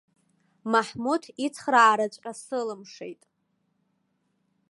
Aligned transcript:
Маҳмуҭ 0.71 1.23
ицхраараҵәҟьа 1.45 2.33
сылымшеит. 2.43 3.21